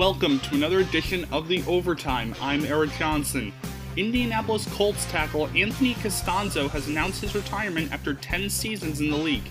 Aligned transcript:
Welcome 0.00 0.40
to 0.40 0.54
another 0.54 0.78
edition 0.78 1.26
of 1.30 1.46
The 1.46 1.62
Overtime. 1.66 2.34
I'm 2.40 2.64
Erik 2.64 2.90
Johnson. 2.92 3.52
Indianapolis 3.98 4.66
Colts 4.72 5.04
tackle 5.12 5.48
Anthony 5.48 5.92
Castonzo 5.92 6.70
has 6.70 6.88
announced 6.88 7.20
his 7.20 7.34
retirement 7.34 7.92
after 7.92 8.14
10 8.14 8.48
seasons 8.48 9.02
in 9.02 9.10
the 9.10 9.16
league. 9.18 9.44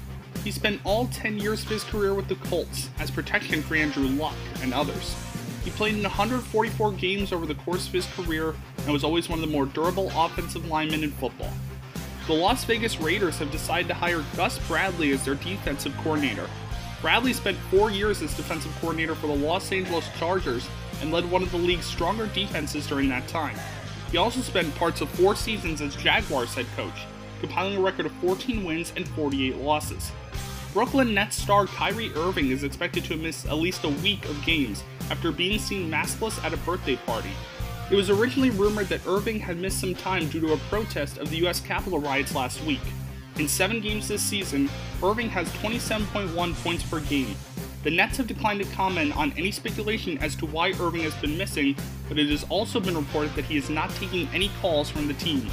He 0.44 0.50
spent 0.50 0.82
all 0.84 1.06
10 1.10 1.38
years 1.38 1.62
of 1.62 1.70
his 1.70 1.84
career 1.84 2.16
with 2.16 2.28
the 2.28 2.36
Colts 2.48 2.90
as 2.98 3.12
protection 3.12 3.62
for 3.62 3.76
Andrew 3.76 4.08
Luck 4.08 4.34
and 4.64 4.74
others. 4.74 5.16
He 5.64 5.70
played 5.70 5.94
in 5.94 6.02
144 6.02 6.94
games 6.94 7.32
over 7.32 7.46
the 7.46 7.54
course 7.54 7.86
of 7.86 7.94
his 7.94 8.08
career 8.08 8.56
and 8.80 8.92
was 8.92 9.04
always 9.04 9.30
one 9.30 9.38
of 9.38 9.46
the 9.46 9.52
more 9.52 9.68
durable 9.68 10.12
offensive 10.16 10.68
linemen 10.68 11.04
in 11.04 11.12
football. 11.12 11.54
The 12.26 12.34
Las 12.34 12.64
Vegas 12.64 13.00
Raiders 13.00 13.38
have 13.38 13.52
decided 13.52 13.88
to 13.90 13.94
hire 13.94 14.26
Gus 14.36 14.58
Bradley 14.68 15.12
as 15.12 15.24
their 15.24 15.36
defensive 15.36 15.96
coordinator. 15.98 16.50
Bradley 17.02 17.32
spent 17.32 17.58
four 17.72 17.90
years 17.90 18.22
as 18.22 18.36
defensive 18.36 18.76
coordinator 18.82 19.16
for 19.16 19.28
the 19.28 19.36
Los 19.36 19.72
Angeles 19.72 20.06
Chargers 20.18 20.68
and 21.02 21.12
led 21.12 21.30
one 21.32 21.42
of 21.42 21.52
the 21.52 21.58
league's 21.58 21.86
stronger 21.86 22.28
defenses 22.28 22.88
during 22.88 23.08
that 23.08 23.28
time. 23.30 23.58
He 24.12 24.18
also 24.18 24.42
spent 24.42 24.76
parts 24.76 25.00
of 25.00 25.10
four 25.10 25.36
seasons 25.36 25.82
as 25.82 25.96
Jaguars 25.96 26.54
head 26.54 26.66
coach, 26.76 27.06
compiling 27.40 27.78
a 27.78 27.82
record 27.82 28.06
of 28.06 28.12
14 28.14 28.66
wins 28.66 28.92
and 28.98 29.08
48 29.10 29.58
losses. 29.58 30.12
Brooklyn 30.74 31.14
Nets 31.14 31.38
star 31.42 31.68
Kyrie 31.68 32.12
Irving 32.16 32.52
is 32.52 32.64
expected 32.64 33.06
to 33.06 33.16
miss 33.16 33.46
at 33.46 33.58
least 33.58 33.86
a 33.86 33.90
week 33.90 34.26
of 34.26 34.44
games 34.44 34.84
after 35.10 35.32
being 35.32 35.58
seen 35.58 35.90
maskless 35.90 36.44
at 36.44 36.54
a 36.54 36.58
birthday 36.58 36.98
party. 36.98 37.32
It 37.90 37.96
was 37.96 38.10
originally 38.10 38.52
rumored 38.52 38.88
that 38.90 39.08
Irving 39.08 39.40
had 39.40 39.58
missed 39.58 39.80
some 39.80 39.96
time 39.96 40.28
due 40.28 40.42
to 40.42 40.54
a 40.54 40.58
protest 40.70 41.18
of 41.18 41.30
the 41.30 41.48
US 41.48 41.62
Capitol 41.62 42.00
riots 42.00 42.36
last 42.36 42.62
week. 42.66 42.82
In 43.40 43.48
seven 43.48 43.80
games 43.80 44.10
this 44.10 44.22
season, 44.22 44.70
Irving 45.02 45.30
has 45.30 45.48
27.1 45.54 46.54
points 46.62 46.84
per 46.84 47.00
game. 47.00 47.34
The 47.84 47.90
Nets 47.90 48.18
have 48.18 48.28
declined 48.28 48.62
to 48.62 48.70
comment 48.76 49.16
on 49.16 49.32
any 49.38 49.50
speculation 49.50 50.18
as 50.18 50.36
to 50.36 50.46
why 50.46 50.74
Irving 50.78 51.04
has 51.04 51.16
been 51.16 51.38
missing, 51.38 51.78
but 52.10 52.20
it 52.20 52.28
has 52.28 52.46
also 52.50 52.82
been 52.82 52.98
reported 52.98 53.34
that 53.36 53.46
he 53.46 53.56
is 53.56 53.70
not 53.70 53.92
taking 53.92 54.28
any 54.34 54.52
calls 54.62 54.90
from 54.90 55.08
the 55.08 55.14
team. 55.14 55.48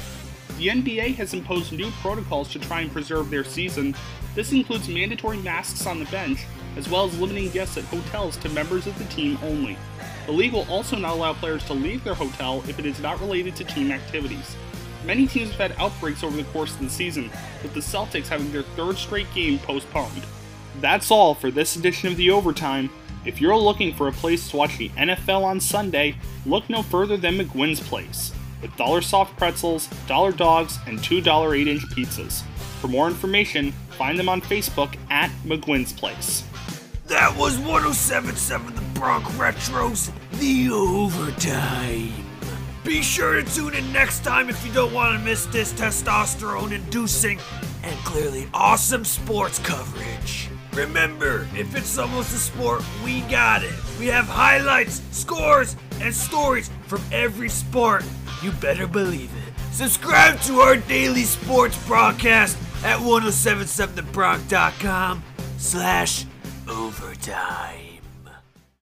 The 0.57 0.67
NBA 0.67 1.15
has 1.15 1.33
imposed 1.33 1.71
new 1.71 1.89
protocols 2.01 2.49
to 2.49 2.59
try 2.59 2.81
and 2.81 2.91
preserve 2.91 3.29
their 3.29 3.45
season. 3.45 3.95
This 4.35 4.51
includes 4.51 4.89
mandatory 4.89 5.37
masks 5.37 5.87
on 5.87 5.99
the 5.99 6.11
bench, 6.11 6.45
as 6.75 6.89
well 6.89 7.05
as 7.05 7.17
limiting 7.17 7.51
guests 7.51 7.77
at 7.77 7.85
hotels 7.85 8.35
to 8.37 8.49
members 8.49 8.85
of 8.85 8.99
the 8.99 9.05
team 9.05 9.37
only. 9.43 9.77
The 10.25 10.33
league 10.33 10.51
will 10.51 10.69
also 10.69 10.97
not 10.97 11.13
allow 11.13 11.31
players 11.31 11.63
to 11.67 11.73
leave 11.73 12.03
their 12.03 12.15
hotel 12.15 12.65
if 12.67 12.79
it 12.79 12.85
is 12.85 12.99
not 12.99 13.21
related 13.21 13.55
to 13.55 13.63
team 13.63 13.93
activities. 13.93 14.57
Many 15.07 15.25
teams 15.25 15.51
have 15.51 15.71
had 15.71 15.79
outbreaks 15.79 16.21
over 16.21 16.35
the 16.35 16.43
course 16.43 16.73
of 16.73 16.81
the 16.81 16.89
season, 16.89 17.31
with 17.63 17.73
the 17.73 17.79
Celtics 17.79 18.27
having 18.27 18.51
their 18.51 18.63
third 18.63 18.97
straight 18.97 19.33
game 19.33 19.57
postponed. 19.57 20.21
That's 20.81 21.11
all 21.11 21.33
for 21.33 21.49
this 21.49 21.77
edition 21.77 22.11
of 22.11 22.17
The 22.17 22.29
Overtime. 22.29 22.89
If 23.25 23.39
you're 23.39 23.55
looking 23.55 23.93
for 23.93 24.09
a 24.09 24.11
place 24.11 24.49
to 24.49 24.57
watch 24.57 24.77
the 24.77 24.89
NFL 24.89 25.45
on 25.45 25.61
Sunday, 25.61 26.17
look 26.45 26.69
no 26.69 26.83
further 26.83 27.15
than 27.15 27.37
McGuinn's 27.37 27.79
Place 27.79 28.33
with 28.61 28.75
dollar 28.75 29.01
soft 29.01 29.37
pretzels, 29.37 29.87
dollar 30.07 30.33
dogs, 30.33 30.77
and 30.87 30.99
$2 30.99 31.57
8 31.57 31.67
inch 31.69 31.83
pizzas. 31.87 32.43
For 32.81 32.89
more 32.89 33.07
information, 33.07 33.71
find 33.91 34.19
them 34.19 34.27
on 34.27 34.41
Facebook 34.41 34.93
at 35.09 35.31
McGuinn's 35.45 35.93
Place. 35.93 36.43
That 37.05 37.29
was 37.37 37.57
1077 37.59 38.75
The 38.75 38.81
Bronx 38.99 39.29
Retros, 39.35 40.11
the 40.39 40.69
overtime. 40.69 42.26
Be 42.87 43.01
sure 43.01 43.33
to 43.33 43.43
tune 43.53 43.73
in 43.73 43.91
next 43.91 44.23
time 44.23 44.49
if 44.49 44.65
you 44.65 44.71
don't 44.71 44.93
want 44.93 45.19
to 45.19 45.25
miss 45.25 45.45
this 45.47 45.73
testosterone 45.73 46.71
inducing 46.71 47.37
and 47.83 47.93
clearly 48.05 48.47
awesome 48.53 49.03
sports 49.03 49.59
coverage. 49.59 50.47
Remember, 50.71 51.49
if 51.53 51.75
it's 51.75 51.97
almost 51.97 52.33
a 52.33 52.37
sport, 52.37 52.81
we 53.03 53.19
got 53.23 53.61
it. 53.61 53.73
We 53.99 54.05
have 54.05 54.25
highlights, 54.25 55.01
scores, 55.11 55.75
and 55.99 56.15
stories 56.15 56.69
from 56.83 57.01
every 57.11 57.49
sport. 57.49 58.05
You 58.41 58.53
better 58.53 58.87
believe 58.87 59.31
it. 59.35 59.53
Subscribe 59.73 60.39
to 60.43 60.61
our 60.61 60.77
daily 60.77 61.23
sports 61.23 61.77
broadcast 61.85 62.57
at 62.85 62.99
1077thebronx.com 62.99 65.23
slash 65.57 66.25
overtime. 66.69 67.86